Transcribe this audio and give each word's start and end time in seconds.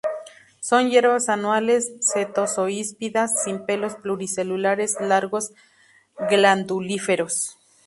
Son 0.61 0.89
hierbas 0.89 1.29
anuales, 1.29 1.91
setoso-híspidas, 2.01 3.35
sin 3.43 3.67
pelos 3.67 3.93
pluricelulares 3.97 4.95
largos 4.99 5.51
glandulíferos. 6.27 7.59